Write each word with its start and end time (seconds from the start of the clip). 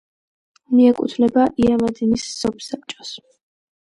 მიეკუთვნება 0.77 1.43
იამადინის 1.63 2.23
სოფსაბჭოს. 2.39 3.13